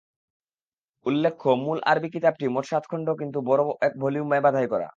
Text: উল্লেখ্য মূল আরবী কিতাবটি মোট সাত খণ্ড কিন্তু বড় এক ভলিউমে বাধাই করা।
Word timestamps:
উল্লেখ্য 1.05 1.49
মূল 1.61 1.77
আরবী 1.85 2.09
কিতাবটি 2.13 2.45
মোট 2.47 2.65
সাত 2.67 2.83
খণ্ড 2.89 3.07
কিন্তু 3.19 3.39
বড় 3.49 3.63
এক 3.81 3.93
ভলিউমে 4.01 4.39
বাধাই 4.45 4.67
করা। 4.67 4.87